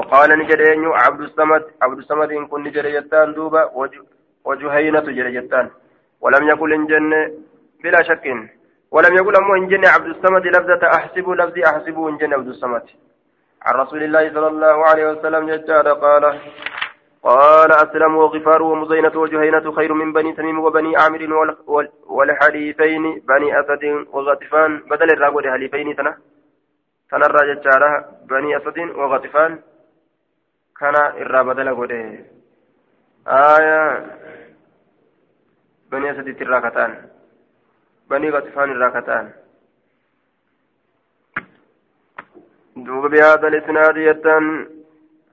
وقال 0.00 0.38
نجد 0.38 0.60
عبد 1.04 1.20
الصمد 1.20 1.62
عبد 1.82 1.98
الصمد 1.98 2.32
إن 2.32 2.46
كن 2.46 2.60
نجد 2.64 2.86
جتان 2.86 3.34
دوبا 3.34 3.62
وجهينة 4.44 5.00
جد 5.00 5.28
جتان. 5.36 5.66
ولم 6.20 6.42
يقل 6.48 6.72
إن 6.72 6.86
جنة 6.86 7.20
بلا 7.82 8.02
شك. 8.02 8.26
ولم 8.90 9.12
يقل 9.18 9.34
أمو 9.36 9.54
إن 9.54 9.68
جنة 9.68 9.88
عبد 9.88 10.06
الصمد 10.06 10.46
لفظة 10.46 10.82
أحسب 10.98 11.26
لفظي 11.30 11.64
أحسب 11.64 11.96
إن 12.08 12.16
جنة 12.16 12.36
عبد 12.36 12.48
الصمد. 12.48 12.82
عن 13.66 13.74
رسول 13.82 14.02
الله 14.02 14.24
صلى 14.34 14.46
الله 14.46 14.76
عليه 14.90 15.04
وسلم 15.10 15.50
جدار 15.50 15.86
قال 15.92 16.24
قال 17.22 17.70
أسلم 17.72 18.16
وغفار 18.16 18.62
ومزينة 18.62 19.14
وجهينة 19.22 19.72
خير 19.72 19.92
من 19.94 20.12
بني 20.12 20.32
تميم 20.32 20.58
وبني 20.58 20.96
عامر 20.96 21.22
والحليفين 22.06 23.02
بني 23.28 23.60
أسد 23.60 23.84
وغطفان. 24.12 24.70
بدل 24.90 25.10
الراغود 25.10 25.46
حليفين 25.46 25.96
تنا 25.96 26.16
تنا 27.10 27.26
الراجل 27.26 27.60
بني 28.30 28.56
أسد 28.56 28.78
وغطفان. 28.78 29.52
الرا 30.82 31.42
بدل 31.42 31.68
غوده 31.68 32.18
آية 33.28 34.06
بني 35.92 36.10
أسد 36.10 36.28
الراكتان 36.42 36.92
بني 38.10 38.30
غطفان 38.30 38.70
الراكتان 38.70 39.30
دوب 42.76 43.06
بهذا 43.06 43.48
الإسناد 43.48 43.96
يتن 43.96 44.66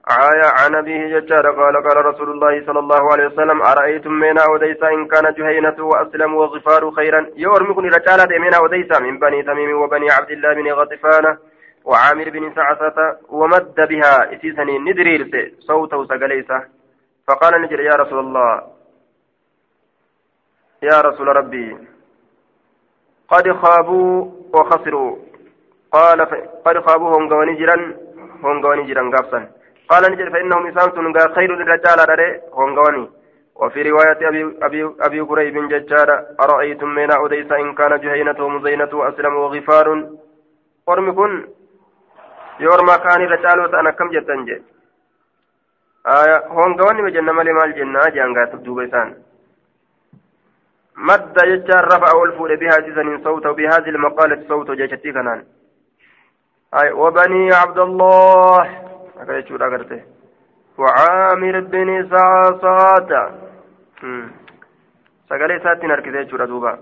آية 0.10 0.48
عن 0.60 0.76
أبيه 0.76 1.20
ججار 1.20 1.52
قال 1.52 1.76
قال 1.88 2.06
رسول 2.06 2.30
الله 2.32 2.66
صلى 2.66 2.80
الله 2.80 3.12
عليه 3.12 3.28
وسلم 3.28 3.62
أرأيتم 3.62 4.12
منا 4.12 4.46
وديسا 4.52 4.88
إن 4.90 5.08
كان 5.08 5.34
جهينة 5.34 5.86
وأسلم 5.86 6.36
وغفار 6.36 6.92
خيرا 6.92 7.30
يورمكن 7.36 7.86
رجالة 7.86 8.40
منا 8.40 8.60
وديسا 8.60 9.00
من 9.00 9.20
بني 9.20 9.44
تميم 9.44 9.82
وبني 9.82 10.12
عبد 10.12 10.32
الله 10.32 10.54
بن 10.54 10.72
غطفان 10.72 11.38
وعامر 11.88 12.30
بن 12.30 12.44
سعسة 12.56 12.98
ومد 13.30 13.76
بها 13.92 14.14
إسيسني 14.34 14.76
ندرير 14.80 15.22
صوته 15.60 16.00
سقليسة. 16.06 16.60
فقال 17.28 17.62
نجر 17.62 17.80
يا 17.80 17.96
رسول 18.02 18.20
الله. 18.20 18.52
يا 20.84 20.98
رسول 21.08 21.28
ربي 21.28 21.78
قد 23.32 23.46
خابوا 23.62 24.32
وخسروا. 24.54 25.18
قال 25.92 26.20
قد 26.66 26.78
خابوا 26.86 27.18
هم 27.18 27.30
قواني 27.30 27.54
جرا 27.56 27.78
هم 28.44 28.62
قواني 28.62 28.84
جرا 28.88 29.04
قابسا 29.14 29.40
قال 29.90 30.12
نجد 30.12 30.30
فإنهم 30.34 30.68
إسان 30.68 30.92
سنغا 30.92 31.36
خير 31.36 31.54
الرجال 31.54 32.00
على 32.00 32.42
هونغواني 32.54 33.10
وفي 33.56 33.82
رواية 33.90 34.30
أبي, 34.30 34.58
أبي, 34.62 34.96
أبي 35.02 35.20
قريب 35.20 35.70
ججارة 35.70 36.26
أرأيتم 36.40 36.88
من 36.88 37.12
أوديس 37.12 37.52
إن 37.52 37.76
كان 37.76 38.00
جهينة 38.00 38.46
ومزينة 38.46 38.90
وأسلم 38.94 39.36
وغفار؟ 39.36 40.10
قرم 40.88 41.12
كن 42.58 42.64
يورما 42.64 42.96
كان 42.98 43.22
رجال 43.22 43.60
وأنا 43.60 43.92
كم 43.92 44.10
جتنجي 44.10 44.62
آية 46.08 46.38
هونغواني 46.48 47.02
بجنة 47.02 47.32
مالي 47.32 47.54
مال 47.54 47.76
جنة 47.76 48.10
جانغا 48.16 48.46
تبدو 48.46 48.76
بيسان 48.76 49.16
مد 51.08 51.34
ججار 51.34 51.86
رفع 51.86 52.16
والفول 52.16 52.58
بها 52.58 52.78
جزن 52.86 53.24
صوته 53.24 53.52
بهذه 53.52 53.90
المقالة 53.90 54.48
صوته 54.50 54.74
جيشتي 54.76 55.12
كنان 55.12 55.40
آية 56.74 56.92
وبني 56.92 57.54
عبد 57.54 57.80
الله 57.80 58.88
akka 59.22 59.34
jechuudha 59.34 59.66
agarte 59.66 59.98
وعامر 60.78 61.60
بن 61.60 61.90
سعصات 62.10 63.12
سقالي 65.30 65.60
ساتين 65.64 65.92
أركزي 65.92 66.24
جورا 66.24 66.46
دوبا 66.46 66.80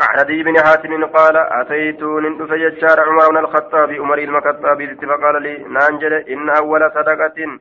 عن 0.00 0.18
أبي 0.18 0.42
بن 0.42 0.60
حاتم 0.60 1.04
قال 1.04 1.36
أتيت 1.36 2.02
نندف 2.02 2.52
ججار 2.52 3.00
عمر 3.00 3.28
بن 3.30 3.36
الخطاب 3.36 3.90
عمر 3.92 4.18
المكتاب 4.18 4.96
فقال 5.08 5.42
لي 5.42 5.58
نانجل 5.58 6.12
إن 6.12 6.50
أول 6.50 6.90
صدقة 6.94 7.58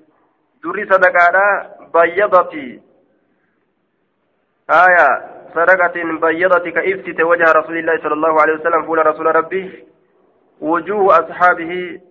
دري 0.63 0.85
صدقة 0.85 1.37
بيضتي 1.93 2.81
آية 4.69 5.07
صدقة 5.55 6.19
بيضتي 6.21 6.71
كإفتت 6.71 7.21
وجه 7.21 7.51
رسول 7.51 7.77
الله 7.77 7.97
صلى 8.03 8.13
الله 8.13 8.41
عليه 8.41 8.53
وسلم 8.53 8.85
فول 8.85 9.05
رسول 9.05 9.35
ربي 9.35 9.85
وجوه 10.61 11.19
أصحابه. 11.19 12.01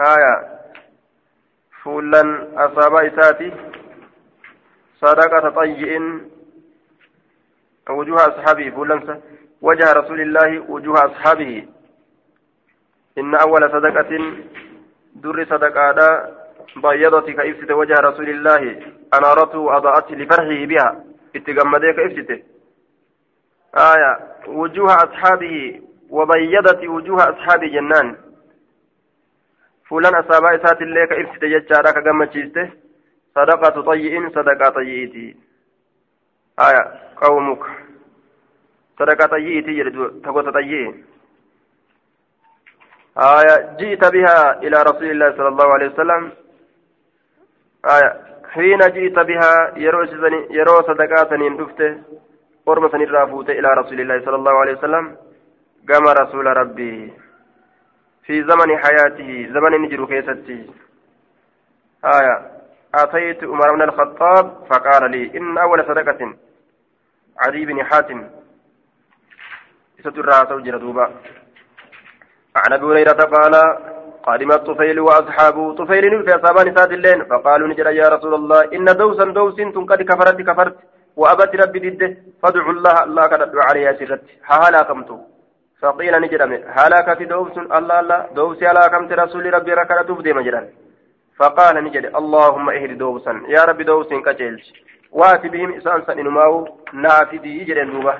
آية 0.00 0.54
فولا 1.82 2.48
أصاب 2.56 2.94
إساتي 2.94 3.52
صدقة 5.00 5.50
طيء 5.50 6.00
وجوه 7.90 8.16
أصحابه 8.16 8.70
فولا 8.70 9.20
وجه 9.62 9.92
رسول 9.92 10.20
الله 10.20 10.70
وجوه 10.70 10.94
أصحابه. 10.94 11.68
إن 13.18 13.34
أول 13.34 13.70
صدقة 13.72 14.10
در 15.14 15.44
صدقة 15.44 16.30
بيضت 16.76 17.30
كإفسد 17.30 17.72
وجه 17.72 17.94
رسول 17.94 18.28
الله 18.28 18.82
أنارته 19.14 19.58
وأضاءت 19.58 20.10
لفرحه 20.10 20.64
بها. 20.64 21.04
اتقمديك 21.36 21.98
إفسده 21.98 22.42
آية 23.74 24.18
وجوه 24.46 24.94
أصحابه 24.94 25.82
وبيضت 26.10 26.84
وجوه 26.84 27.16
أصحاب 27.16 27.64
جنان. 27.64 28.16
فلان 29.88 30.14
أصابع 30.14 30.54
إسات 30.54 30.82
اللي 30.82 31.06
كإفسد 31.06 31.44
ججارا 31.44 31.90
كقمة 31.90 32.70
صدقة 33.34 33.82
طيئين 33.82 34.30
صدقة 34.30 34.68
طيئتي. 34.70 35.36
آية 36.58 37.00
قومك 37.16 37.62
صدقة 38.98 39.26
طيئتي 39.26 39.90
تقوى 40.24 40.52
طيئين 40.52 41.04
آية 43.18 43.76
جئت 43.78 44.12
بها 44.12 44.62
إلى 44.62 44.82
رسول 44.82 45.10
الله 45.10 45.36
صلى 45.36 45.48
الله 45.48 45.74
عليه 45.74 45.88
وسلم 45.88 46.32
آية 47.84 48.20
حين 48.48 48.78
جئت 48.78 49.18
بها 49.18 49.78
يرو 50.50 50.82
صدقات 50.82 51.32
دفته 51.34 52.02
قرمة 52.66 52.94
الرافوت 52.94 53.50
إلى 53.50 53.68
رسول 53.68 54.00
الله 54.00 54.24
صلى 54.24 54.36
الله 54.36 54.52
عليه 54.60 54.78
وسلم 54.78 55.16
قام 55.90 56.04
رسول 56.06 56.46
ربي 56.46 57.12
في 58.24 58.42
زمن 58.42 58.78
حياته 58.78 59.48
زمن 59.54 59.82
نجر 59.82 60.04
كيستي 60.06 60.70
آية 62.04 62.53
أتيت 63.02 63.44
عمر 63.44 63.68
بن 63.74 63.82
الخطاب 63.82 64.44
فقال 64.70 65.10
لي 65.10 65.38
إن 65.38 65.58
أول 65.58 65.84
صدقة 65.88 66.20
عدي 67.38 67.64
بن 67.66 67.84
حاتم. 67.84 68.20
ستر 70.00 70.30
زوجنا 70.50 70.78
دوبا 70.78 71.06
عن 72.56 72.72
أبي 72.72 72.86
هريرة 72.86 73.22
قال 73.34 73.54
قادم 74.22 74.52
الطفيل 74.52 75.00
وأصحابه. 75.00 75.74
طفيل 75.74 76.24
في 76.24 76.30
أصحابان 76.36 76.76
سات 76.76 76.92
الليل 76.92 77.26
فقالوا 77.30 77.68
نجر 77.68 77.86
يا 77.86 78.08
رسول 78.08 78.34
الله 78.34 78.60
إن 78.76 78.84
دوسا 78.84 79.24
دوس 79.24 79.60
قد 79.90 80.02
كفرت 80.02 80.40
كفرت 80.48 80.76
وأبت 81.16 81.52
ربي 81.56 81.78
ضده 81.84 82.16
فادعوا 82.42 82.72
الله 82.72 83.04
الله 83.04 83.22
قد 83.22 83.56
عليها 83.68 83.92
سرت. 83.98 84.22
هلا 84.50 84.82
كمتو. 84.88 85.18
فقيل 85.80 86.14
نجرم 86.20 86.52
هلاكت 86.76 87.22
دوبس 87.22 87.56
الله 87.58 88.00
الله 88.00 88.18
دوبس 88.36 88.62
هلاكمت 88.62 89.12
رسول 89.12 89.54
ربي 89.54 89.72
ركعت 89.80 90.10
ديما 90.26 90.42
جران. 90.46 90.66
فقال 91.38 91.84
نجد 91.84 92.04
اللهم 92.20 92.70
اهد 92.70 92.98
دوبسا 92.98 93.42
يا 93.48 93.64
ربي 93.64 93.84
دوبس 93.84 94.08
كجلش 94.26 94.66
واتي 95.12 95.48
بهم 95.48 95.70
إسان 95.78 96.02
سننماو 96.06 96.68
نافدي 96.92 97.60
يجرين 97.60 97.90
دوبا. 97.92 98.14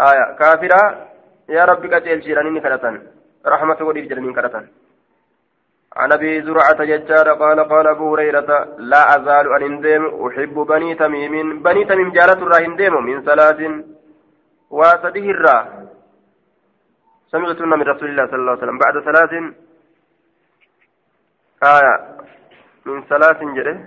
آية. 0.00 0.36
كافرة 0.40 0.82
يا 1.48 1.64
ربي 1.64 1.88
كجلش 1.88 2.26
رنين 2.26 2.60
كرتن 2.60 3.02
رحمة 3.46 3.78
ولي 3.80 4.00
جرنين 4.00 4.34
كرتن 4.34 4.66
عن 5.96 6.12
أبي 6.12 6.42
زرعة 6.42 6.84
ججار 6.84 7.28
قال 7.42 7.58
قال 7.72 7.86
أبو 7.86 8.14
هريرة 8.14 8.50
لا 8.78 9.02
أزال 9.16 9.46
أن 9.54 9.62
اندم 9.62 10.04
أحب 10.26 10.54
بني 10.54 10.94
تميم. 10.94 11.62
بني 11.62 11.84
تميم 11.84 12.10
جالت 12.12 12.40
الراهن 12.42 12.92
من 13.08 13.16
صلاة 13.28 13.60
وسده 14.70 15.26
الراه 15.34 15.66
سمعتن 17.32 17.68
من 17.68 17.82
رسول 17.82 18.08
الله 18.10 18.26
صلى 18.26 18.40
الله 18.40 18.50
عليه 18.52 18.62
وسلم 18.62 18.78
بعد 18.78 18.94
ثلاث 19.08 19.32
آية 21.62 21.94
من 22.86 23.02
ثلاث 23.04 23.42
جده 23.42 23.80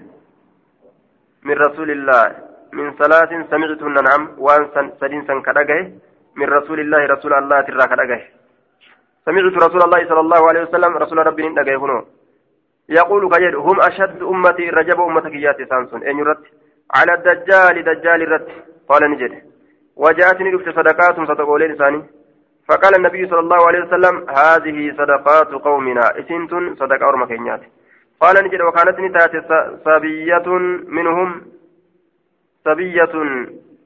من 1.44 1.56
رسول 1.58 1.92
الله. 1.92 2.36
من 2.74 2.92
ثلاث 2.96 3.30
سمعتن 3.50 3.94
نعم 3.94 4.30
وأن 4.38 4.92
سدين 5.02 5.28
سن 5.28 5.42
كدغه 5.42 5.92
من 6.36 6.46
رسول 6.46 6.80
الله 6.80 7.06
رسول 7.06 7.34
الله 7.34 7.62
ترى 7.62 8.22
سمعت 9.26 9.54
رسول 9.68 9.82
الله 9.84 10.08
صلى 10.10 10.20
الله 10.20 10.48
عليه 10.50 10.62
وسلم 10.62 10.98
رسول 10.98 11.18
ربي 11.28 11.50
ندغه 11.50 11.78
هنا. 11.78 12.06
يقول 12.90 13.30
كجد 13.30 13.56
هم 13.56 13.78
أشد 13.82 14.24
أمتي 14.24 14.70
رجب 14.70 15.02
أمتك 15.02 15.34
يا 15.34 15.54
سانسون 15.70 16.04
أن 16.04 16.20
يرد. 16.20 16.44
على 16.96 17.14
الدجال 17.14 17.84
دجال 17.84 18.32
رد 18.32 18.48
قال 18.90 19.12
نجد. 19.12 19.34
وجاءتني 19.96 20.50
رفت 20.54 20.70
صدقات 20.70 21.16
صدقولين 21.30 21.76
ثاني. 21.76 22.04
فقال 22.70 22.96
النبي 22.96 23.28
صلى 23.28 23.40
الله 23.40 23.68
عليه 23.68 23.80
وسلم 23.86 24.30
هذه 24.30 24.96
صدقات 24.98 25.48
قومنا. 25.48 26.20
إسنت 26.20 26.80
صدقة 26.80 27.10
أرمى 27.10 27.26
كينيات 27.26 27.62
قال 28.22 28.36
نجد 28.46 28.62
وكانت 28.62 29.00
نتات 29.00 29.32
صبية 29.86 30.48
منهم 30.88 31.42
صبية 32.66 33.14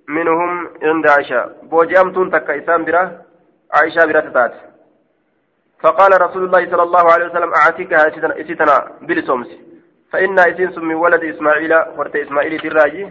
منهم 0.08 0.68
عند 0.84 1.08
عائشة. 1.08 1.52
بوجامتون 1.64 2.32
تكا 2.32 2.58
إسام 2.58 2.86
برا 2.86 3.22
عائشة 3.74 4.06
برا 4.06 4.20
تتات. 4.20 4.54
فقال 5.80 6.22
رسول 6.22 6.44
الله 6.44 6.72
صلى 6.72 6.84
الله 6.84 7.12
عليه 7.14 7.26
وسلم 7.26 7.54
أعتكها 7.54 8.08
إسيتنا 8.42 8.92
بلسومس. 9.02 9.48
فإن 10.12 10.40
إسين 10.40 10.80
من 10.86 10.96
ولد 10.96 11.24
إسماعيل 11.24 11.74
ورت 11.98 12.16
إسماعيل 12.16 12.60
تراجي 12.60 13.10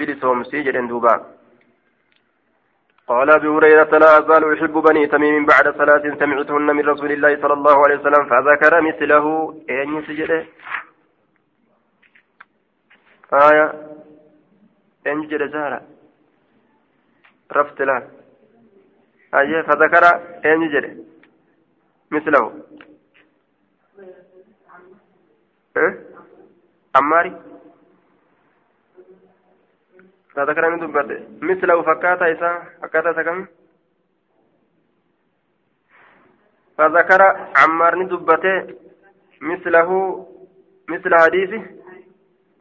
بلسومس 0.00 0.50
جدن 0.54 0.88
دوبا. 0.88 1.33
قال 3.08 3.30
أبي 3.30 3.48
هريرة 3.48 3.98
لا 3.98 4.18
أزال 4.18 4.52
أحب 4.52 4.72
بني 4.72 5.06
تميم 5.06 5.46
بعد 5.46 5.76
صلاة 5.76 6.16
سمعتهن 6.18 6.76
من 6.76 6.88
رسول 6.88 7.12
الله 7.12 7.42
صلى 7.42 7.52
الله 7.52 7.76
عليه 7.84 7.98
وسلم 7.98 8.24
فذكر 8.28 8.80
مثله. 8.80 9.54
أين 9.70 10.02
سجده؟ 10.06 10.46
آية. 13.32 13.72
أين 15.06 15.28
جد 15.28 15.52
زهرة. 15.52 15.82
رفت 17.52 17.80
له 17.82 18.08
آية 19.34 19.62
فذكر 19.62 20.04
أين 20.44 20.68
جد. 20.68 21.04
مثله. 22.10 22.62
إيه؟ 25.76 26.06
عماري. 26.96 27.53
فذكر 30.36 30.70
من 30.70 30.78
دبته 30.80 31.18
مثله 31.42 31.82
فكاتا 31.82 32.32
إسا 32.32 32.50
فكاتا 32.82 33.12
سكم 33.12 33.46
فذكر 36.78 37.22
عمار 37.56 38.02
دبته 38.02 38.74
مثله 39.40 39.90
مثل 40.88 41.14
حديث 41.14 41.52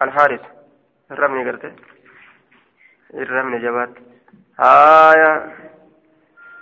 الحارث. 0.01 0.41
الرمي 1.11 1.51
قرته 1.51 1.71
الرمي 3.13 3.59
جبات. 3.59 3.89
آية. 4.59 5.33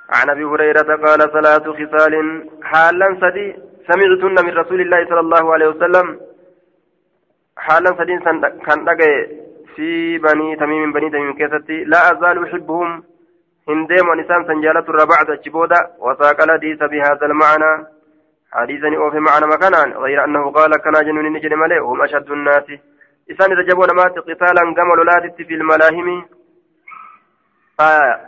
عن 0.10 0.30
أبي 0.30 0.44
هريرة 0.44 0.90
قال 1.06 1.20
ثلاث 1.36 1.66
خصال 1.80 2.14
حالا 2.64 3.08
سدي. 3.22 3.48
سمعتن 3.88 4.46
من 4.46 4.54
رسول 4.62 4.82
الله 4.82 5.06
صلى 5.10 5.20
الله 5.20 5.54
عليه 5.54 5.68
وسلم. 5.68 6.08
حالا 7.58 7.90
سدي 8.00 8.20
كان 8.66 8.86
في 9.76 10.18
بني 10.18 10.56
تميم 10.56 10.94
بني 10.94 11.10
تميم 11.10 11.34
كيستي 11.34 11.84
لا 11.84 12.12
ازال 12.12 12.44
احبهم 12.44 13.04
هندم 13.70 14.10
ونسان 14.10 14.48
سنجالة 14.48 14.80
الربعة 14.80 15.28
الجبودة 15.30 15.90
وساق 16.00 16.42
الحديث 16.44 16.80
بهذا 16.84 17.26
المعنى 17.26 17.86
حديثا 18.52 18.88
أوفي 18.98 19.20
معنى 19.20 19.46
مكانا 19.46 19.98
غير 19.98 20.24
أنه 20.24 20.52
قال 20.52 20.72
كان 20.84 20.94
جنون 20.94 21.34
نجري 21.34 21.56
ملئ 21.56 21.80
هم 21.80 22.02
أشد 22.02 22.32
الناس 22.32 22.64
إسان 23.32 23.66
جابوا 23.68 23.94
مات 23.94 24.20
قتالا 24.20 24.62
قمل 24.78 25.32
في 25.38 25.54
الملاهم 25.54 26.26
آه 27.80 28.20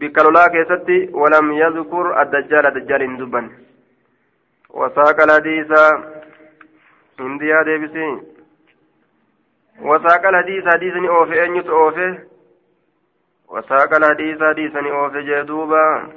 بكالولا 0.00 0.46
كيستي 0.46 1.10
ولم 1.12 1.52
يذكر 1.52 2.22
الدجال 2.22 2.66
الدجال 2.66 3.16
دبا 3.16 3.50
وساق 4.70 5.20
الحديث 5.22 5.70
هندي 7.20 7.54
هذا 7.54 7.76
بسي 7.76 8.20
وساق 9.80 10.26
الحديث 10.26 10.64
حديث 10.74 10.94
أوفي 10.94 11.44
أن 11.44 11.56
يتأوفي 11.56 12.18
وساق 13.48 13.94
الحديث 13.94 14.42
حديث 14.42 14.76
أوفي 14.76 15.22
جدوبا 15.22 16.08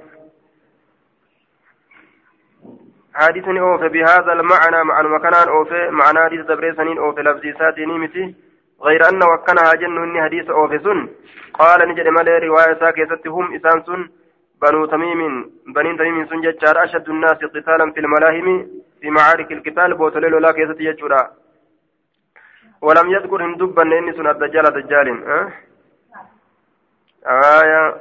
حديث 3.13 3.47
أوفي 3.47 3.89
بهذا 3.89 4.33
المعنى 4.33 4.83
مع 4.83 4.99
المكان 4.99 5.33
أوفي 5.49 5.89
معنى 5.89 6.19
حديث 6.19 6.45
دبريسنين 6.45 6.97
أوفي 6.97 7.21
لفظي 7.21 7.53
ساتيني 7.53 7.99
متي 7.99 8.35
غير 8.81 9.09
أن 9.09 9.23
وكنها 9.23 9.73
جن 9.73 10.21
حديث 10.21 10.49
أوفي 10.49 10.79
سن. 10.79 11.09
قال 11.53 11.89
نجد 11.89 12.07
مالي 12.07 12.37
رواية 12.37 12.79
ساكيست 12.79 13.27
هم 13.27 13.55
إسان 13.55 13.83
سن. 13.83 14.09
بنو 14.61 14.85
تميم 14.85 15.51
بنين 15.75 15.97
تميم 15.97 16.25
سن 16.25 16.41
جتشار 16.41 16.83
أشد 16.83 17.09
الناس 17.09 17.39
قتالا 17.55 17.91
في 17.91 17.99
الملاهم 17.99 18.67
في 19.01 19.09
معارك 19.09 19.51
القتال 19.51 19.93
بوتليلو 19.93 20.37
لا 20.37 20.51
كيست 20.51 20.81
يجورا 20.81 21.42
ولم 22.83 23.11
يذكر 23.11 23.45
هندبا 23.45 23.83
إني 23.83 24.13
سن 24.13 24.27
الدجال 24.27 24.65
دجال 24.77 25.07
أه؟ 25.27 25.53
آية 27.25 27.95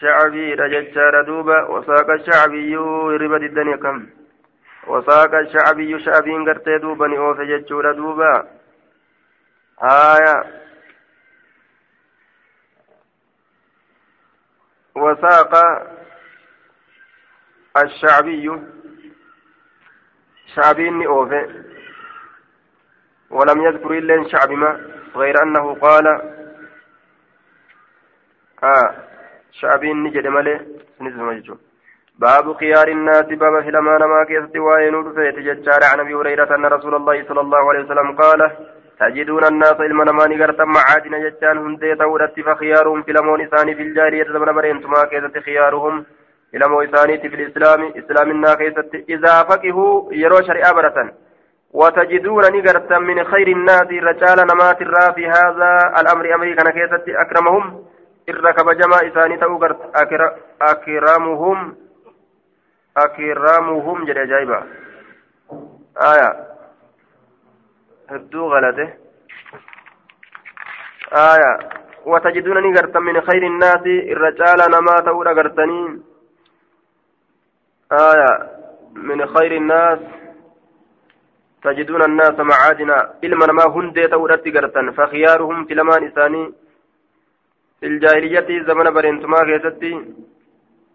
شعبي 0.00 0.54
رجتشار 0.54 1.22
دوبا 1.22 1.58
وساق 1.70 2.10
الشعبي 2.10 2.76
ربد 3.22 3.42
الدنيا 3.42 3.76
كم 3.76 4.06
وساق 4.86 5.34
الشعبي 5.34 6.00
شعبي 6.04 6.32
قرتي 6.46 6.78
دوبا 6.78 7.06
نئوف 7.06 7.40
جتشور 7.40 7.92
دوبا 7.92 8.48
آية 9.82 10.36
وساق 14.96 15.52
الشعبي 17.76 18.60
شعبي 20.54 21.06
أوفي 21.06 21.70
ولم 23.40 23.58
يذكر 23.66 23.90
إلا 23.98 24.28
شعب 24.28 24.50
ما 24.50 24.80
غير 25.16 25.42
أنه 25.42 25.74
قال 25.74 26.06
آه 28.64 28.90
شعبي 29.60 29.92
نجد 29.92 30.26
ملي 30.26 30.60
نزم 31.00 31.56
باب 32.18 32.56
خيار 32.60 32.88
الناس 32.88 33.26
باب 33.42 33.62
في 33.64 33.70
لما 33.70 33.98
نما 33.98 34.24
كيست 34.24 34.56
وين 34.56 34.94
فيتججار 35.14 35.80
عن 35.92 36.00
أبي 36.00 36.14
هريرة 36.14 36.54
أن 36.56 36.64
رسول 36.66 36.94
الله 36.94 37.24
صلى 37.28 37.40
الله 37.40 37.68
عليه 37.70 37.84
وسلم 37.84 38.08
قال 38.22 38.40
تجدون 39.00 39.44
الناس 39.44 39.76
علما 39.80 40.04
نماني 40.04 40.36
غرتا 40.40 40.64
معادن 40.64 41.14
جتان 41.24 41.58
هندي 41.58 41.94
تورت 41.94 42.40
فخيارهم 42.40 43.02
في 43.02 43.12
لمون 43.12 43.40
إساني 43.40 43.74
في 43.74 43.82
الجارية 43.82 44.24
زمن 44.24 44.52
برينتما 44.52 45.04
كيست 45.10 45.38
خيارهم 45.38 46.04
لمون 46.52 46.88
إساني 46.88 47.18
في 47.18 47.36
الإسلام 47.40 47.80
إسلام 48.00 48.30
النا 48.30 48.54
كيست 48.54 48.92
إذا 49.08 49.34
فقهوا 49.42 50.12
يرو 50.12 50.42
شريعة 50.48 50.72
برة 50.72 51.12
وتجدون 51.72 52.42
نغرتا 52.42 52.98
من 52.98 53.24
خير 53.24 53.48
الناس 53.48 53.86
رجال 53.86 54.46
نمات 54.46 54.82
الرا 54.82 55.12
في 55.12 55.26
هذا 55.26 55.94
الأمر 56.00 56.34
أمري 56.34 56.54
كان 56.54 56.70
كيست 56.70 57.08
أكرمهم؟ 57.08 57.84
إركب 58.28 58.70
جما 58.70 58.96
إساني 58.96 59.36
تأوغرت 59.36 59.78
أكرمهم. 60.62 61.76
أكرمهم 62.96 64.04
جل 64.04 64.28
جايبا 64.28 64.66
آية. 66.02 66.46
هدو 68.10 68.48
غلطة. 68.48 68.92
آية. 71.12 71.58
وتجدونني 72.06 72.78
غرتا 72.78 72.98
من 72.98 73.20
خير 73.20 73.42
الناس 73.42 73.82
الرجال 73.86 74.70
نما 74.70 74.94
تقول 75.06 75.28
غرتني 75.28 76.02
آية. 77.92 78.50
من 78.94 79.26
خير 79.26 79.56
الناس 79.56 79.98
تجدون 81.62 82.02
الناس 82.02 82.38
معادنا. 82.38 83.14
إلما 83.24 83.46
نما 83.46 83.64
هندي 83.66 84.06
تقول 84.06 84.30
غرتا 84.30 84.92
فخيارهم 84.96 85.64
في 85.64 85.74
لمان 85.74 86.06
إساني. 86.06 86.52
في 87.80 87.86
الجاهلية 87.86 88.64
زمن 88.66 88.90
برنتما 88.94 89.40
كيستي 89.44 90.04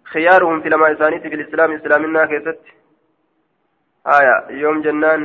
خيارهم 0.03 0.61
في 0.61 0.69
لما 0.69 0.91
إساني. 0.91 1.19
في 1.19 1.27
الإسلام 1.27 1.71
إسلامنا 1.71 2.25
كيستي 2.25 2.73
آية. 4.07 4.45
يوم 4.49 4.81
جنان. 4.81 5.21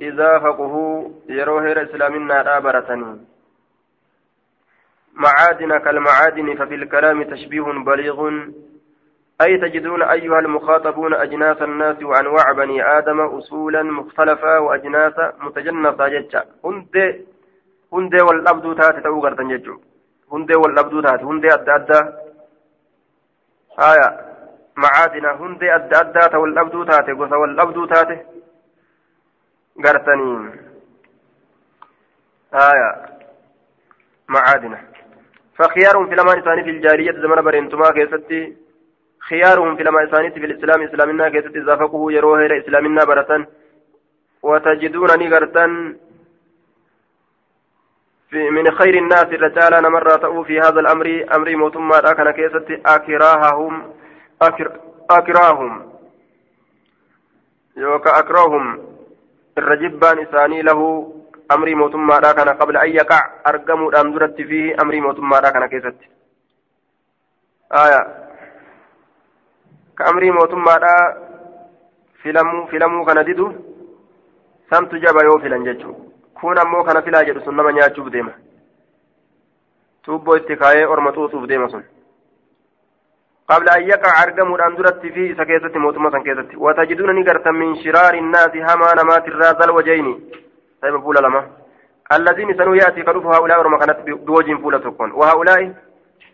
إذا 0.00 0.38
فقهوا 0.38 1.08
يروهر 1.28 1.82
إسلامنا 1.82 2.42
رابرتني 2.42 3.20
معادن 5.14 5.78
كالمعادن. 5.78 6.56
ففي 6.56 6.74
الكلام 6.74 7.22
تشبيه 7.22 7.62
بليغ. 7.62 8.18
أي 9.42 9.58
تجدون 9.58 10.02
أيها 10.02 10.38
المخاطبون 10.38 11.14
أجناس 11.14 11.62
الناس 11.62 12.02
وأنواع 12.02 12.52
بني 12.52 12.82
آدم 12.98 13.20
أصولا 13.20 13.82
مختلفة 13.82 14.60
وأجناس 14.60 15.12
متجنسة 15.40 16.08
ججة 16.08 16.44
هندي 16.64 17.26
هندي 17.92 18.22
والأبدو 18.22 18.72
تاتي 18.72 19.00
تأوغر 19.00 19.34
تنججو 19.34 19.80
هندي 20.32 20.54
والأبدو 20.56 21.00
تاتي. 21.00 21.24
هندي 21.24 21.54
أدى 21.54 21.74
أدى. 21.74 22.00
آية. 23.90 24.08
معادن. 24.76 25.26
هندي 25.26 25.74
أدى 25.74 25.96
أدى. 25.96 26.36
والأبدو 26.36 26.84
تاتي. 26.84 27.12
قصة 27.12 27.36
والأبدو 27.36 27.86
تاتي. 27.86 28.18
قرتني 29.84 30.50
آية. 32.54 32.90
معادنة 34.28 34.78
فخيارهم 35.56 36.08
في 36.08 36.14
لما 36.14 36.32
إساني 36.38 36.64
في 36.64 36.70
الجارية 36.70 37.12
زمن 37.12 37.42
برنتما 37.42 37.90
كيستي. 37.90 38.61
خيارهم 39.28 39.76
في 39.76 39.82
لما 39.82 40.04
إساني 40.04 40.30
في 40.30 40.46
الإسلام 40.46 40.82
إسلامنا 40.82 41.28
كيستي 41.28 41.62
زافقه 41.62 42.12
يروه 42.12 42.46
إلى 42.46 42.58
إسلامنا 42.58 43.04
برة 43.04 43.46
وتجدونني 44.42 45.34
قرتن 45.34 45.96
في 48.30 48.50
من 48.50 48.70
خير 48.70 48.94
الناس 48.94 49.24
الرجال. 49.24 49.92
مرة 49.92 50.42
في 50.42 50.60
هذا 50.60 50.80
الأمر 50.80 51.26
أمر 51.34 51.56
موتما 51.56 52.00
كان 52.00 52.30
كيستي 52.30 52.82
أكراههم 52.86 53.94
أكر 54.42 54.80
أكراهم. 55.10 55.92
يوكا 57.76 58.18
أكراهم. 58.18 58.92
irra 59.56 59.76
jibbaan 59.76 60.20
isaanii 60.24 60.62
lahu 60.64 60.86
amrii 61.48 61.74
mootummaadhaa 61.76 62.34
kana 62.34 62.54
qabla 62.60 62.80
an 62.80 62.92
yaqac 62.92 63.44
argamuudhaan 63.50 64.12
duratti 64.14 64.46
fiihi 64.50 64.74
amrii 64.84 65.00
mootummaadhaa 65.06 65.52
kana 65.52 65.68
keessatti 65.68 66.08
ka 69.94 70.04
amrii 70.10 70.30
mootummaadhaa 70.38 71.14
filamuu 72.22 72.66
filamuu 72.66 73.04
kana 73.04 73.24
didu 73.24 73.46
samtu 74.70 74.98
jaba 74.98 75.24
yoo 75.24 75.38
filan 75.38 75.64
jechuudha 75.64 76.00
kun 76.40 76.58
ammoo 76.58 76.84
kana 76.84 77.02
filaa 77.02 77.24
jedhu 77.24 77.40
sun 77.44 77.56
nama 77.56 77.72
nyaachuuf 77.72 78.10
deema 78.10 78.32
tuubboo 80.02 80.36
itti 80.36 80.56
kaayee 80.56 80.86
orma 80.86 81.12
xuuxuuf 81.12 81.46
deema 81.46 81.68
sun 81.68 81.84
قبل 83.48 83.68
أن 83.68 83.82
يقع 83.82 84.22
أرقم 84.22 84.54
الأندرة 84.54 85.00
في 85.14 85.34
سكيسة 85.34 85.78
موتما 85.78 86.10
سكيسة 86.10 86.48
وتجدون 86.56 87.20
نقرتا 87.20 87.50
من 87.50 87.76
شرار 87.82 88.14
الناس 88.14 88.52
هما 88.56 88.94
نمات 88.98 89.28
الراز 89.28 89.62
الوجين 89.62 90.30
طيب 90.82 90.94
بولا 90.94 91.20
لما. 91.20 91.50
الذين 92.12 92.56
سنو 92.56 92.74
يأتي 92.74 93.02
قلوب 93.02 93.26
هؤلاء 93.26 93.58
ورما 93.60 93.78
كانت 93.78 93.98
بوجه 94.26 94.54
فولة 94.62 94.78
تكون. 94.78 95.12
وهؤلاء 95.12 95.74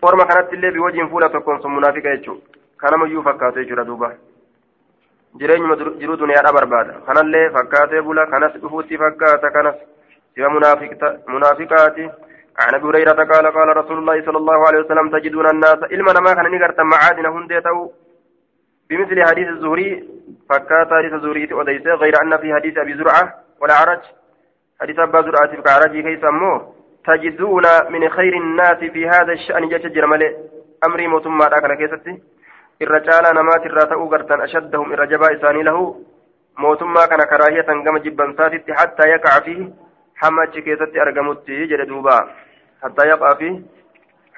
ورما 0.03 0.25
كانت 0.25 0.53
اللي 0.53 0.71
بوجه 0.71 1.07
فولة 1.07 1.27
تكون 1.27 1.61
ثم 1.63 1.77
منافقة 1.77 2.09
يجو. 2.09 2.35
كان 2.35 2.58
مجيو 2.83 3.23
فكاتو 3.23 3.61
يجو 3.61 3.83
دوبا 3.83 4.13
jireenyuma 5.39 5.77
jiruu 5.77 6.17
duniyaadha 6.17 6.53
barbaada. 6.53 6.93
Kanallee 7.07 7.51
fakkaatee 7.51 8.01
bula 8.03 8.27
kanas 8.27 8.53
dhufuutti 8.63 8.99
fakkaata 8.99 9.51
kanas 9.51 9.77
siba 10.35 10.49
munaafiqaati. 11.29 12.11
عن 12.59 12.75
ابي 12.75 12.87
هريره 12.87 13.13
قال 13.13 13.47
قال 13.47 13.77
رسول 13.77 13.99
الله 13.99 14.25
صلى 14.27 14.39
الله 14.39 14.67
عليه 14.67 14.79
وسلم 14.79 15.11
تجدون 15.11 15.47
الناس 15.51 15.79
علما 15.93 16.21
ما 16.21 16.33
كان 16.35 16.51
نغرت 16.51 16.81
معادن 16.81 17.27
هنديتو 17.27 17.91
بمثل 18.91 19.23
حديث 19.29 19.49
الزهري 19.49 20.09
فكات 20.51 20.91
حديث 20.93 21.13
الزهري 21.13 21.55
وديس 21.55 21.87
غير 21.87 22.15
ان 22.23 22.37
في 22.37 22.55
حديث 22.55 22.79
ابي 22.79 22.95
زرعه 22.95 23.35
ولا 23.61 23.75
عرج 23.75 24.03
حديث 24.81 24.99
ابا 24.99 25.23
زرعه 25.23 25.63
في 25.63 25.71
عرج 25.71 25.93
كي 26.07 26.17
سموه 26.21 26.75
تجدون 27.07 27.65
من 27.91 28.09
خير 28.09 28.37
الناس 28.37 28.79
في 28.95 29.09
هذا 29.09 29.33
الشان 29.33 29.69
جت 29.69 29.87
جرمله 29.87 30.31
امري 30.87 31.09
متما 31.09 31.49
كان 31.49 31.75
كيستي 31.75 32.23
irra 32.87 33.01
caalaa 33.09 33.33
namaatirraa 33.39 33.87
ta'uu 33.93 34.09
gartan 34.15 34.45
ashaddahum 34.47 34.93
irra 34.95 35.07
jabaa 35.13 35.31
isaanii 35.37 35.67
lahu 35.69 35.85
mootummaa 36.65 37.07
kana 37.13 37.27
karaahiyatan 37.33 37.83
gama 37.87 38.03
jibbansaatitti 38.07 38.77
hattaa 38.81 39.09
yaqaca 39.13 39.45
fi 39.47 39.57
hamma 40.23 40.43
achi 40.49 40.63
keessatti 40.69 41.03
argamutti 41.07 41.61
jedhe 41.73 41.89
duuba 41.93 42.17
hattaa 42.87 43.09
yaqaa 43.13 43.35
fi 43.43 43.53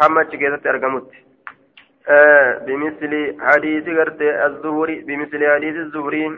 hamma 0.02 0.26
achi 0.26 0.42
keessatti 0.42 0.73
argamutti 0.75 1.25
bimisli 2.66 3.23
hadiisi 3.47 3.97
gartee 4.00 4.35
azzuhuri 4.49 5.00
bimisli 5.09 5.50
hadiisi 5.52 5.88
zuhurii 5.97 6.28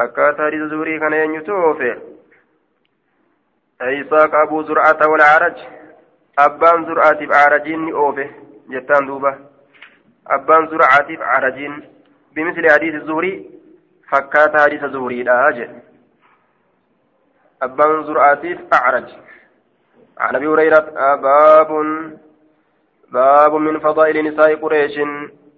fakkaata 0.00 0.48
hadiisi 0.48 0.72
zuhurii 0.74 0.98
kana 1.04 1.22
eenyutu 1.26 1.60
oofe 1.66 1.92
عيساق 3.82 4.34
أبو 4.34 4.62
زرعة 4.62 5.08
والعرج 5.10 5.56
أبان 6.38 6.84
زرعة 6.86 7.26
بعرجين 7.26 7.92
أوفه 7.94 8.30
جتان 8.70 9.06
دوبه 9.06 9.34
أبان 10.27 10.67
زرعاتيف 10.67 11.21
عرجين 11.21 11.89
بمثل 12.35 12.71
حديث 12.71 12.95
الزهري 12.95 13.49
فكات 14.11 14.57
حديث 14.57 14.83
الزهري 14.83 15.23
لا 15.23 15.49
أجل 15.49 15.69
أبان 17.61 18.03
زرعاتيف 18.03 18.59
أعرج 18.73 19.09
عن 20.17 20.35
أبي 20.35 20.47
هريرة 20.47 20.79
باب 21.15 21.71
باب 23.11 23.53
من 23.53 23.79
فضائل 23.79 24.33
نساء 24.33 24.55
قريش 24.55 24.95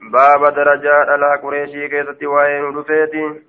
باب 0.01 0.53
درجات 0.53 1.08
على 1.10 1.41
قريشي 1.44 1.88
كيست 1.88 2.24
وين 2.24 2.63
رفيتي 2.77 3.41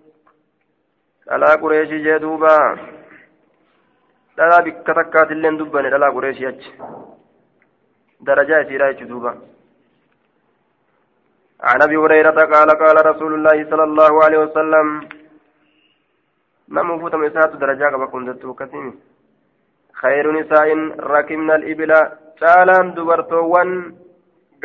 على 1.29 1.47
قريشي 1.47 1.99
جدوبا 2.05 2.79
dhalaa 4.41 4.63
bikka 4.67 4.95
takkaatillee 4.97 5.49
hin 5.51 5.59
dubbanne 5.61 5.91
dhalaa 5.93 6.13
qureeshii 6.17 6.47
achi 6.51 6.71
darajaa 8.29 8.61
isiidha 8.65 8.87
jechuudha 9.01 9.33
عن 11.70 11.82
أبي 11.82 11.98
هريرة 11.98 12.40
قال 12.54 12.70
قال 12.84 13.06
رسول 13.12 13.34
الله 13.34 13.70
صلى 13.70 13.84
الله 13.84 14.24
عليه 14.24 14.40
وسلم 14.46 14.88
نمو 16.70 17.00
فوتم 17.00 17.24
اسات 17.24 17.56
درجة 17.56 17.98
بكم 18.02 18.26
دتو 18.26 18.54
كثير. 18.54 18.94
خير 20.02 20.26
نساء 20.40 20.70
ركبنا 21.14 21.56
الإبل 21.56 21.92
شالان 22.40 22.94
دبرتوان 22.96 23.70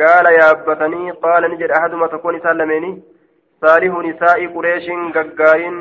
قال 0.01 0.25
يا 0.39 0.45
أبتني 0.51 1.11
قال 1.11 1.43
نجد 1.51 1.71
احدما 1.77 2.07
تكون 2.07 2.35
سلميني 2.45 2.91
صالح 3.61 3.93
نساء 4.07 4.39
قريش 4.55 4.87
غغارين 5.15 5.75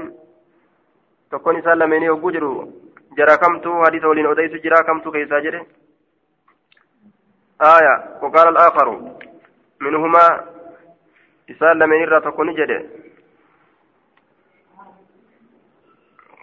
تكون 1.32 1.56
سلميني 1.62 2.10
وجرو 2.10 2.52
جرى 3.18 3.34
حديث 3.84 4.04
ولين 4.04 4.26
اوديس 4.26 4.52
جرى 4.64 4.78
كمتو 4.86 5.10
كيسا 5.12 5.38
آية 7.74 7.94
وقال 8.22 8.48
الآخر 8.48 8.88
منهما 9.80 10.24
isaan 11.54 11.78
lameen 11.78 12.02
irraa 12.06 12.20
tokko 12.26 12.44
ni 12.44 12.54
jedhe 12.60 12.78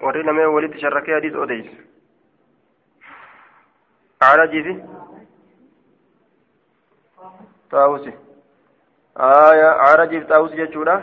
warri 0.04 0.24
lameen 0.30 0.54
walitti 0.56 0.80
sharrakee 0.84 1.14
hadiis 1.18 1.36
odeyse 1.46 1.72
acrajiifi 4.28 4.76
xaawusi 7.72 8.14
aya 9.30 9.70
acrajiif 9.88 10.28
xaawusi 10.32 10.60
jechuudha 10.62 10.98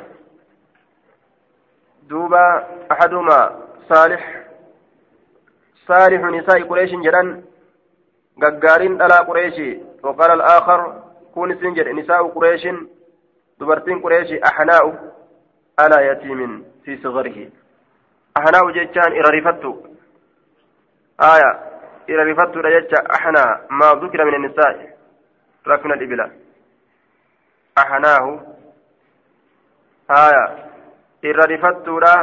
duuba 2.09 2.43
axadumaa 2.95 3.45
saalix 3.89 4.23
saalixu 5.89 6.31
nisaa'i 6.37 6.69
qureeshin 6.71 7.03
jedhan 7.09 7.35
gaggaariin 8.47 8.99
dhalaa 9.03 9.25
qureeshii 9.33 9.75
وقال 10.05 10.31
الآخر 10.31 11.03
كون 11.35 11.61
سنجد 11.61 11.89
نساء 11.89 12.29
قريش 12.29 12.65
yatiimin 16.09 16.65
fi 16.85 16.97
sigarihi 16.97 17.53
ahnaa'u 18.35 18.73
jechaan 18.73 19.17
irra 19.17 19.31
rifattu 19.31 19.73
aya 21.19 21.51
irra 22.09 22.25
rifattudha 22.25 22.71
jecha 22.71 23.05
ahnaa 23.19 23.61
maa 23.69 23.95
dukira 24.01 24.25
min 24.25 24.35
annisaa'i 24.35 24.89
rafina 25.67 25.97
dhibila 25.97 26.31
ahnaahu 27.83 28.41
aya 30.09 30.45
irra 31.23 31.47
rifattuudha 31.47 32.15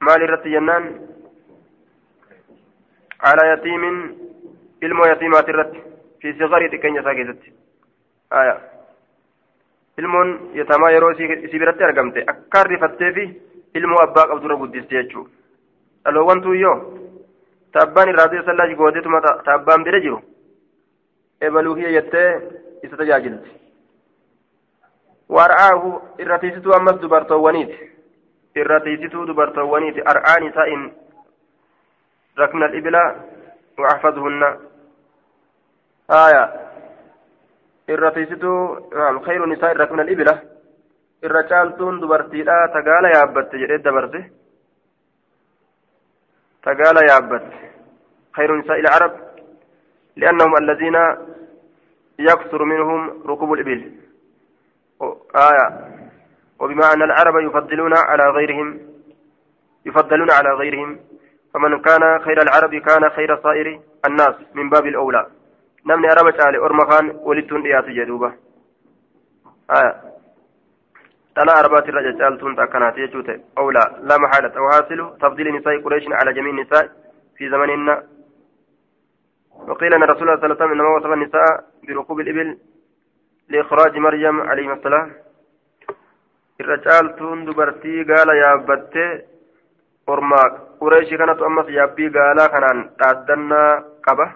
maal 0.00 0.22
irratti 0.22 0.54
jennaan 0.56 0.84
alaa 3.18 3.48
yatiimin 3.52 3.98
ilmoo 4.82 5.06
yatiimaati 5.06 5.50
irratti 5.56 5.82
fi 6.20 6.32
sigarii 6.32 6.70
xiqqeenya 6.74 7.00
isaa 7.00 7.14
keessatti 7.14 7.54
aya 8.30 8.54
ilmoon 9.98 10.50
yatamaa 10.54 10.90
yeroo 10.90 11.10
isii 11.12 11.58
biratti 11.58 11.84
argamte 11.84 12.24
akka 12.26 12.64
rifattee 12.64 13.12
fi 13.12 13.24
ilmoo 13.74 14.00
abbaa 14.02 14.26
qabdurra 14.32 14.56
guddiste 14.56 14.94
jechuudha 14.96 15.30
dhaloowwan 16.04 16.42
tuuyyoo 16.42 16.76
taabbaan 17.72 18.08
irraa 18.08 18.28
du'e 18.32 18.44
sallaa 18.46 18.74
gooteetuma 18.80 19.20
taabbaan 19.44 19.84
bira 19.84 20.00
jiru 20.00 20.18
ebaluu 21.40 21.74
kiyya 21.74 21.92
jettee 21.98 22.28
isa 22.82 22.96
tajaajilti 22.96 23.50
war'aahu 25.28 25.90
irra 26.18 26.38
tiisituu 26.38 26.74
ammas 26.76 27.00
dubartoowwaniiti 27.02 27.78
irra 28.62 28.80
tiisituu 28.80 29.26
dubartoowwaniiti 29.26 30.02
ar'aan 30.12 30.46
isaa 30.50 30.66
in 30.74 30.84
rakna 32.36 32.66
al-ibila 32.66 33.02
wa 33.78 33.88
ahfazuhunna 33.94 34.48
aayaa 36.08 36.48
irra 37.88 38.10
tiisituu 38.10 38.90
khayru 39.26 39.46
nisaa 39.46 39.72
irra 39.74 39.90
min 39.90 40.00
al-ibila 40.00 40.34
irra 41.22 41.42
caaltuun 41.50 42.00
dubartiidha 42.00 42.68
tagaala 42.76 43.08
yaabbatte 43.16 43.60
jedhee 43.62 43.78
dabarse 43.78 44.20
tagaala 46.62 47.06
yaabbatte 47.10 47.56
nisaa 48.56 48.80
ila 48.82 48.96
arab 48.98 49.14
لأنهم 50.16 50.56
الذين 50.56 50.96
يكثر 52.18 52.64
منهم 52.64 53.22
ركوب 53.26 53.52
الإبل 53.52 53.92
آية 55.36 55.66
وبما 56.58 56.92
أن 56.92 57.02
العرب 57.02 57.36
يفضلون 57.36 57.94
على 57.96 58.30
غيرهم 58.30 58.80
يفضلون 59.86 60.30
على 60.30 60.54
غيرهم 60.54 61.00
فمن 61.54 61.82
كان 61.82 62.20
خير 62.20 62.42
العرب 62.42 62.74
كان 62.74 63.10
خير 63.10 63.42
صائر 63.42 63.80
الناس 64.06 64.34
من 64.54 64.70
باب 64.70 64.86
الأولى 64.86 65.26
namni 65.84 66.08
araba 66.08 66.32
caale 66.32 66.58
orma 66.58 66.86
kaan 66.86 67.12
walittuun 67.28 67.62
dhiyaatu 67.62 67.96
jedhuuba 67.98 68.32
dhala 71.36 71.52
arabaati 71.60 71.88
irra 71.92 72.02
caccaaltuun 72.08 72.58
akkanaati 72.64 73.00
jechuu 73.04 73.22
ta'e 73.28 73.38
awlaa 73.62 73.86
lama 74.10 74.28
haalata 74.32 74.64
wahaasilu 74.66 75.06
tafdiili 75.22 75.52
nisaa'i 75.52 75.82
qureeshin 75.86 76.18
ala 76.20 76.32
jamii 76.32 76.58
nisaa 76.62 76.84
fi 77.36 77.48
zamaninna 77.54 78.02
وقيل 79.68 79.94
أن 79.94 80.02
رسول 80.02 80.22
الله 80.22 80.36
صلى 80.40 80.44
الله 80.44 80.56
عليه 80.56 80.64
وسلم 80.64 80.72
إنما 80.72 80.96
وصف 80.96 81.12
النساء 81.12 81.64
بركوب 81.88 82.20
الإبل 82.20 82.58
لإخراج 83.48 83.98
مريم 83.98 84.40
عليه 84.40 84.72
السلام 84.72 85.12
الرجال 86.60 87.16
تون 87.16 87.44
دبرتي 87.44 87.94
قال 88.10 88.28
يا 88.42 88.52
بتي 88.68 89.06
أرما 90.08 90.42
قريش 90.80 91.08
كانت 91.20 91.38
أمس 91.48 91.66
يابي 91.68 92.08
قال 92.08 92.38
كان 92.46 92.78
تعدنا 92.98 93.84
قبه 94.06 94.28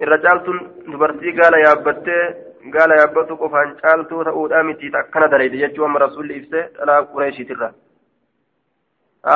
irra 0.00 0.18
caaltuun 0.24 0.60
dubartii 0.92 1.32
gaala 1.40 1.58
yaabbattee 1.66 2.22
gaala 2.74 2.94
yaabbatu 3.00 3.36
qofaan 3.42 3.76
caaltuu 3.82 4.24
ta'uudhaa 4.24 4.62
miti 4.62 4.90
akkana 5.02 5.30
dalayde 5.30 5.58
jechuu 5.62 5.84
amma 5.84 5.98
rasuulli 6.06 6.36
ibsee 6.40 6.64
dhalaa 6.78 7.02
qureeshiitirra 7.12 7.72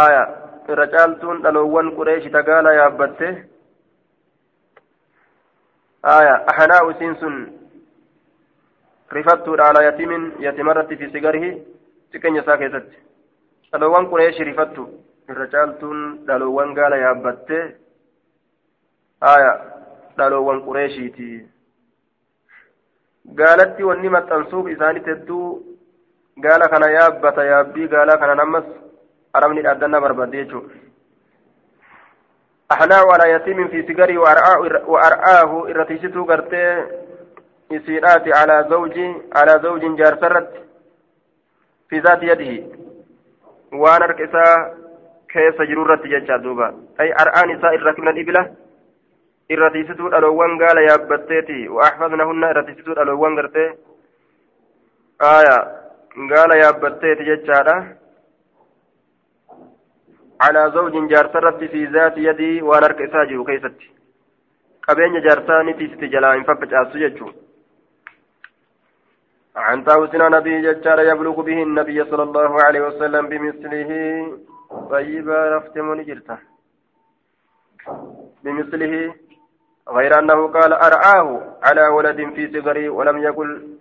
aya 0.03 0.23
irra 0.69 0.87
caaltuun 0.95 1.43
dhaloowwan 1.43 1.91
qureeshi 1.97 2.31
tagaala 2.31 2.73
yaabbatte 2.81 3.29
ahanaa 6.53 6.83
isiin 6.91 7.17
sun 7.21 7.37
rifattuudha 9.13 9.83
yatimin 9.89 10.33
yatimarratti 10.47 10.97
fi 10.97 11.11
sigarihi 11.13 11.51
xiqqeenya 12.13 12.43
isaa 12.43 12.57
keessatti 12.63 12.97
dhaloowwan 13.73 14.11
qureeshi 14.13 14.45
rifattu 14.51 14.89
irra 15.31 15.47
caaltuun 15.55 16.01
dhaloowwan 16.27 16.75
gaala 16.75 16.97
yaabbatte 17.05 17.59
dhaloowwan 20.23 20.63
qureeshiiti 20.69 21.31
gaalatti 23.41 23.89
wanni 23.91 24.15
maxxansuuf 24.19 24.71
isaanitti 24.77 25.15
hedduu 25.15 25.49
gaala 26.47 26.69
kana 26.69 26.95
yaabbata 26.99 27.51
yaabbii 27.53 27.91
gaalaa 27.97 28.23
kanan 28.23 28.47
ammas 28.47 28.71
arabni 29.41 29.67
dhaaddannaa 29.67 30.01
barbaadde 30.07 30.45
jechuudha 30.45 30.83
أحناه 32.73 33.05
على 33.13 33.33
يتيم 33.33 33.69
في 33.69 33.83
سجره 33.83 34.19
وأرآه 34.89 35.69
إرتيسته 35.69 36.25
قرتي 36.25 36.87
إسيرات 37.73 38.37
على 38.39 38.67
زوج 38.71 38.97
على 39.37 39.61
زوج 39.63 39.97
جار 39.97 40.15
سرت 40.21 40.51
في 41.89 41.99
ذات 41.99 42.23
يده 42.23 42.53
وأنا 43.73 44.07
ركسا 44.07 44.45
كيس 45.29 45.59
جرورة 45.69 46.03
ججا 46.13 46.37
دوبا 46.37 46.69
أي 47.01 47.13
أرآن 47.13 47.57
نساء 47.57 47.75
الركب 47.75 48.05
الإبلة 49.55 49.67
إرتيسته 49.67 50.07
الألوان 50.07 50.63
قال 50.63 50.79
يا 50.79 50.97
بتيتي 50.97 51.69
وأحفظنهن 51.69 52.45
إرتيسته 52.45 52.93
الألوان 52.93 53.37
قرتي 53.39 53.67
آية 55.23 55.59
قال 56.33 56.51
يا 56.63 56.71
بتيتي 56.71 57.25
ججا 57.25 57.97
على 60.45 60.73
زوج 60.75 60.95
جارسرت 61.11 61.65
في 61.73 61.85
ذات 61.85 62.17
يدي 62.19 62.63
وأنا 62.63 62.87
ارك 62.87 63.01
اساجر 63.01 63.45
كيستي 63.45 63.89
قبين 64.89 65.21
جارساني 65.27 65.73
تيستي 65.73 66.07
جلا 66.07 66.35
ان 66.35 66.45
فبجاسو 66.45 66.99
يجو 66.99 67.29
عن 69.57 69.85
طاوسنا 69.85 70.29
نبي 70.29 70.55
ججار 70.67 71.01
يبلغ 71.01 71.41
به 71.41 71.63
النبي 71.63 72.05
صلى 72.05 72.23
الله 72.23 72.63
عليه 72.63 72.81
وسلم 72.81 73.25
بمثله 73.29 73.91
طيبا 74.91 75.39
رفتم 75.57 76.03
جرته 76.03 76.39
بمثله 78.45 79.15
غير 79.89 80.19
أنه 80.19 80.49
قال 80.49 80.73
أرعاه 80.73 81.57
على 81.63 81.89
ولد 81.89 82.35
في 82.35 82.61
صغره 82.61 82.89
ولم 82.91 83.19
يقل 83.19 83.79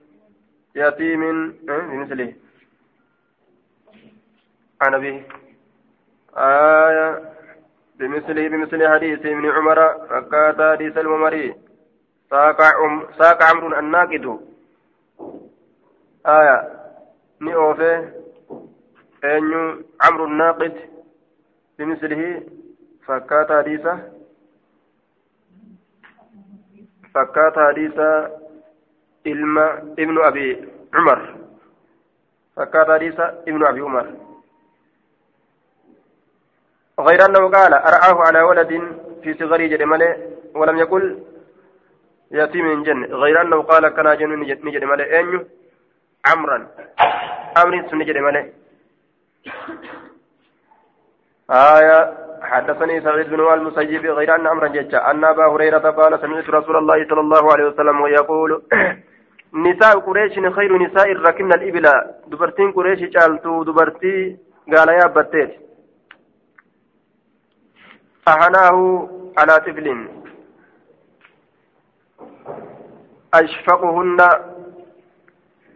يتيم 0.75 1.51
بمثله 1.63 2.33
عن 4.81 4.93
أبيه. 4.93 5.27
آية. 6.37 7.31
بمثله 7.95 8.47
بمثل 8.49 8.87
حديث 8.87 9.19
ابن 9.19 9.51
عمر 9.51 10.07
فكات 10.09 10.61
حديث 10.61 10.97
الممري 10.97 11.55
ساق 12.29 12.61
عم 12.61 13.03
ساق 13.19 13.43
عمرو 13.43 13.79
الناقد. 13.79 14.39
آية. 16.25 16.69
نيوفي 17.41 18.09
أنيو 19.23 19.83
عمرو 20.01 20.25
الناقد. 20.25 20.73
بمثله 21.79 22.43
فكات 23.05 23.51
حديث 23.51 23.87
فكات 27.15 27.59
حديث 27.59 27.97
ilma 29.25 29.67
ابن 29.99 30.23
أبي 30.23 30.69
عمر. 30.93 31.35
فكات 32.55 32.91
حديث 32.91 33.19
ابن 33.19 33.65
أبي 33.65 33.81
عمر. 33.81 34.07
غير 36.99 37.25
أنه 37.25 37.49
قال 37.49 37.73
أرعاه 37.73 38.17
على 38.27 38.41
ولد 38.41 38.71
في 39.23 39.33
صغري 39.33 39.67
جد 39.67 39.81
ولم 40.55 40.77
يقل 40.77 41.23
يتيم 42.31 42.83
جن. 42.83 43.05
غير 43.05 43.41
أنه 43.41 43.61
قال 43.61 43.87
كان 43.87 44.17
جن 44.17 44.39
نجد 44.39 44.83
ملي 44.83 45.19
أنيو 45.19 45.47
عمرا. 46.25 46.67
أمر 47.57 47.75
نجد 47.93 48.17
ملي 48.17 48.53
آية 51.51 52.20
حدثني 52.41 53.01
سعيد 53.01 53.29
بن 53.29 53.53
المسيب 53.53 54.05
غير 54.05 54.35
أن 54.35 54.47
أمرا 54.47 54.67
ججا 54.67 55.11
أن 55.11 55.25
أبا 55.25 55.45
هريرة 55.45 55.77
قال 55.77 56.19
سمعت 56.21 56.49
رسول 56.49 56.77
الله 56.77 57.07
صلى 57.09 57.19
الله 57.19 57.53
عليه 57.53 57.65
وسلم 57.65 58.01
ويقول 58.01 58.63
نساء 59.53 59.99
قريش 59.99 60.33
خير 60.33 60.77
نساء 60.77 61.13
ركبنا 61.13 61.55
الإبل. 61.55 61.85
دبرتين 62.27 62.71
قريش 62.71 62.99
جالتو 62.99 63.63
دبرتي 63.63 64.37
قال 64.73 64.89
يا 64.89 65.07
بتيت. 65.07 65.51
أهناه 68.27 69.09
على 69.37 69.53
طفل 69.65 70.07
أشفقهن. 73.33 74.17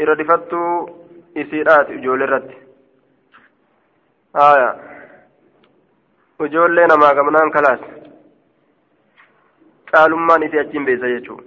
إردفت 0.02 0.54
إسيرات 1.38 1.90
إجول 1.90 2.24
الرد 2.24 2.52
آية. 4.36 4.95
لنا 6.42 6.96
ما 6.96 7.10
قمنان 7.10 7.52
كلاس 7.52 7.80
caalummaan 9.96 10.44
isii 10.44 10.60
achiin 10.60 10.86
beeysa 10.86 11.08
jechuun 11.08 11.44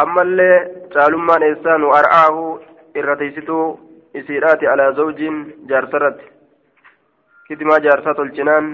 ammallee 0.00 0.56
caalummaan 0.94 1.42
eessaanu 1.46 1.90
ar'aahu 1.98 2.42
irra 3.00 3.16
teessituu 3.22 3.64
isiidhaati 4.20 4.68
alaa 4.72 4.92
zawjiin 4.98 5.38
jaarsarratti 5.70 6.30
hidimaa 7.50 7.78
jaarsaa 7.86 8.14
tolchinaan 8.18 8.68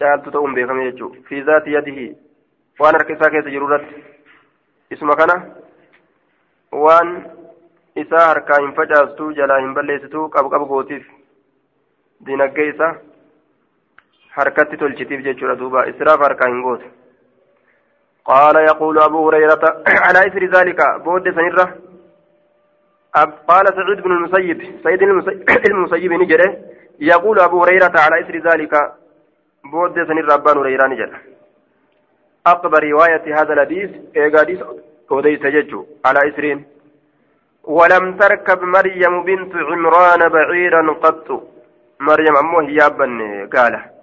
caaltu 0.00 0.30
ta'uun 0.36 0.54
beekame 0.58 0.86
jechuudha 0.88 1.22
fi 1.28 1.42
zaati 1.50 1.76
yadihi 1.76 2.06
waan 2.80 2.98
harka 2.98 3.16
isaa 3.16 3.30
keessa 3.34 3.54
jiru 3.56 3.68
irratti 3.68 4.04
isuma 4.96 5.16
kana 5.20 5.36
waan 6.84 7.12
isaa 8.04 8.26
harkaa 8.28 8.60
hin 8.64 8.74
facaastu 8.80 9.30
jalaa 9.40 9.60
hin 9.66 9.74
balleessitu 9.78 10.28
qabu 10.38 10.66
gootiif 10.72 11.06
dinagdee 12.26 12.68
isaa 12.74 12.92
harkatti 14.40 14.80
tolchitiif 14.84 15.26
jechuudha 15.28 15.60
duuba. 15.60 15.86
Israaf 15.92 16.26
harkaa 16.28 16.50
hin 16.54 16.62
gootu 16.68 16.88
قال 18.28 18.56
يقول 18.56 19.02
أبو 19.02 19.28
هريرة 19.28 19.82
على 20.04 20.18
إثر 20.18 20.44
ذلك 20.44 20.80
بود 21.04 21.34
سنرة 21.34 21.76
قال 23.48 23.66
سعيد 23.66 24.00
بن 24.00 24.12
المسيب 24.12 24.58
سيد 24.82 25.02
المسيب 25.70 26.12
نجره 26.12 26.56
يقول 27.00 27.40
أبو 27.40 27.64
هريرة 27.64 27.92
على 27.96 28.20
إثر 28.20 28.36
ذلك 28.50 28.92
بود 29.72 29.94
سن 29.94 30.18
الربان 30.18 30.58
هريرة 30.58 30.86
نجد 30.86 31.12
أقبل 32.46 32.90
رواية 32.90 33.40
هذا 33.40 33.52
الحديث 33.52 33.90
إيقاديس 34.16 34.60
وديس 35.10 35.40
ججو 35.40 35.86
على 36.06 36.28
إثرين 36.28 36.66
ولم 37.64 38.16
تركب 38.16 38.62
مريم 38.62 39.24
بنت 39.24 39.54
عمران 39.56 40.28
بعيرا 40.28 40.92
قط 40.92 41.28
مريم 42.00 42.36
أمه 42.36 42.68
هيابا 42.68 43.06
قال 43.56 43.97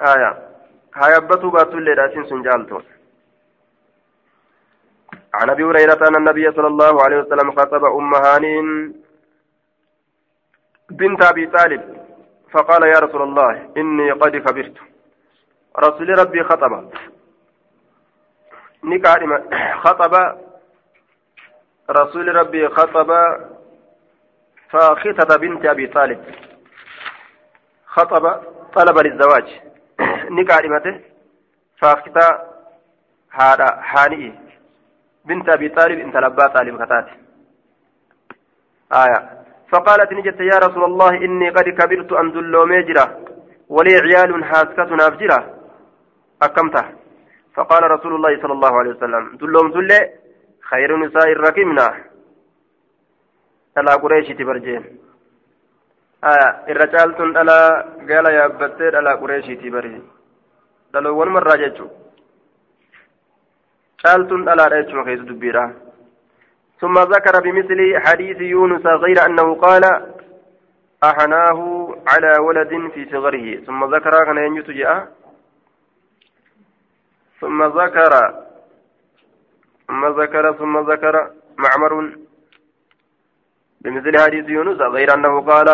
آية. 0.00 0.48
هيابته 0.94 1.50
باتوا 1.50 1.80
لراسين 1.80 2.24
سنجالتو 2.26 2.80
عن 5.34 5.50
أبي 5.50 5.64
هريرة 5.64 6.08
أن 6.08 6.16
النبي 6.16 6.52
صلى 6.52 6.66
الله 6.66 7.02
عليه 7.04 7.16
وسلم 7.16 7.52
خطب 7.52 7.84
أم 7.84 8.14
هانين 8.14 8.94
بنت 10.90 11.24
أبي 11.24 11.46
طالب 11.46 12.06
فقال 12.52 12.82
يا 12.82 12.98
رسول 12.98 13.22
الله 13.22 13.70
إني 13.76 14.10
قد 14.10 14.36
كبرت 14.36 14.76
رسول 15.78 16.18
ربي 16.18 16.42
خطب. 16.42 16.90
نكارم 18.84 19.50
خطب. 19.80 20.38
رسول 21.90 22.36
ربي 22.36 22.68
خطب. 22.68 23.10
فخطب 24.70 25.40
بنت 25.40 25.66
أبي 25.66 25.86
طالب. 25.86 26.24
خطب 27.86 28.42
طلب 28.74 28.98
للزواج. 28.98 29.65
نكارمته 30.30 31.00
فاختا 31.78 32.56
هذا 33.30 33.80
حانئي 33.80 34.32
بنت 35.24 35.48
أبي 35.48 35.68
طالب 35.68 35.98
انت 35.98 36.16
لبا 36.16 36.46
طالب 36.46 36.82
خطات 36.82 37.06
آية 38.92 39.30
فقالت 39.72 40.12
نجت 40.12 40.40
يا 40.40 40.58
رسول 40.58 40.84
الله 40.84 41.10
إني 41.10 41.50
قد 41.50 41.68
كبرت 41.68 42.12
أن 42.12 42.32
دلو 42.32 42.66
ميجرة 42.66 43.20
ولي 43.68 43.96
عيال 43.96 44.44
حاسكة 44.44 44.84
نافجرة 44.84 45.54
أكمته 46.42 46.84
فقال 47.54 47.90
رسول 47.90 48.14
الله 48.14 48.42
صلى 48.42 48.52
الله 48.52 48.78
عليه 48.78 48.90
وسلم 48.90 49.36
دلوم 49.36 49.72
دلة 49.72 50.10
خير 50.70 50.96
نساء 50.96 51.32
الركمنا 51.32 52.04
ألا 53.78 53.94
قريش 53.94 54.28
تبرجين 54.28 54.98
آه 56.24 56.64
الرجال 56.68 57.16
تن 57.16 57.36
ألا 57.36 57.60
قال 58.08 58.26
يا 58.34 58.46
بتر 58.46 58.98
ألا 58.98 59.14
دلوون 60.94 61.28
مرة 61.28 61.56
جتشو 61.56 61.88
caaltuun 64.06 64.44
dhalaadha 64.46 64.82
jechuun 64.82 65.04
keessa 65.04 65.28
dubbiidha. 65.28 65.64
ثم 66.80 66.98
ذكر 66.98 67.40
بمثل 67.40 67.80
حديث 68.06 68.40
يونس 68.40 68.86
غير 68.86 69.26
أنه 69.26 69.54
قال 69.54 69.84
أحناه 71.04 71.58
على 72.08 72.32
ولد 72.40 72.90
في 72.94 73.08
صغره 73.12 73.64
ثم 73.66 73.94
ذكر 73.94 74.24
كان 74.24 74.36
ينجت 74.36 74.68
ثم 77.40 77.64
ذكر 77.64 78.12
ثم 79.88 80.06
ذكر 80.20 80.52
ثم 80.52 80.78
ذكر 80.90 81.30
معمر 81.58 82.12
بمثل 83.80 84.14
حديث 84.24 84.48
يونس 84.48 84.80
غير 84.80 85.14
أنه 85.14 85.40
قال 85.40 85.68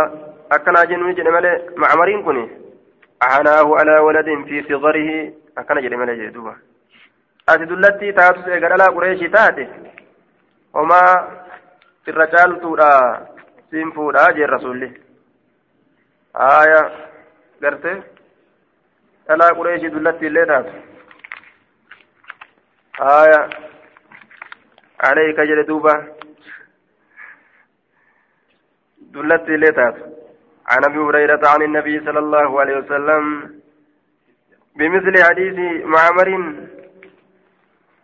أكن 0.53 0.77
أجن 0.77 1.01
معمرين 1.77 2.23
كني 2.23 2.62
أحناه 3.23 3.77
على 3.79 3.99
ولد 3.99 4.27
في 4.45 4.63
صغره. 4.63 5.33
أكن 5.59 5.79
أجن 5.79 5.97
ملي 5.97 6.27
جدوبا 6.27 6.57
أتي 7.49 7.65
دلتي 7.65 8.13
تاتو 8.13 8.43
سيقر 8.43 8.73
على 8.73 8.85
قريشي 8.85 9.29
تاتي. 9.29 9.69
وما 10.75 11.01
الرجال 12.09 12.61
تورا 12.61 13.27
سينفورا 13.71 14.31
جي 14.31 14.45
رسولي. 14.45 15.01
آية 16.37 16.83
قرتي 17.63 18.03
على 19.31 19.45
قريشي 19.45 19.89
دلتي 19.89 20.27
اللي 20.27 20.45
تاتو. 20.45 20.79
آية 23.01 23.51
عليك 25.01 25.41
جلدوبة 25.41 25.95
دلت 29.01 29.49
لتات 29.49 29.97
عن 30.67 30.85
أبي 30.85 30.99
هريرة 30.99 31.41
عن 31.45 31.63
النبي 31.63 32.01
صلى 32.01 32.19
الله 32.19 32.61
عليه 32.61 32.77
وسلم 32.77 33.51
بمثل 34.77 35.25
حديث 35.25 35.85
معمر. 35.85 36.55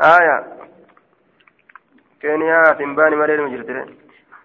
آية. 0.00 0.46
كينيا 2.20 2.62
تنباني 2.78 3.16
مرير 3.16 3.46
مجرتين 3.46 3.96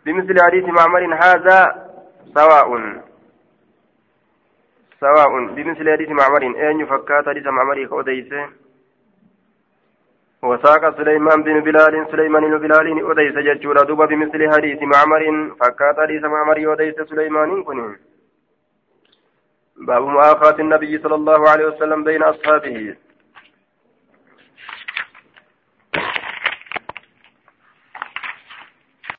بمثل 0.06 0.36
حديث 0.42 0.66
معمر. 0.66 1.16
هذا 1.16 1.90
سواء. 2.36 2.70
سواء. 5.00 5.46
بمثل 5.56 5.92
حديث 5.92 6.10
معمر. 6.10 6.44
أين 6.44 6.80
يفكات 6.80 7.30
حديث 7.30 7.46
معمر؟ 7.48 7.86
كوديسه 7.86 8.63
وساق 10.44 10.98
سليمان 10.98 11.44
بن 11.44 11.60
بلال 11.60 12.08
سليمان 12.12 12.44
بن 12.44 12.58
بلال 12.58 12.88
أديس 13.12 13.36
ججورا 13.48 13.84
دوبا 13.84 14.06
بمثل 14.06 14.42
حديث 14.54 14.80
معمر 14.82 15.24
فكات 15.60 16.00
حديث 16.00 16.24
معمر 16.24 16.74
أديس 16.74 16.96
سليمان 17.10 17.64
كن. 17.64 17.96
باب 19.78 20.04
مؤاخاة 20.04 20.58
النبي 20.60 20.98
صلى 21.04 21.16
الله 21.16 21.50
عليه 21.50 21.66
وسلم 21.66 22.04
بين 22.04 22.24
أصحابه. 22.24 22.96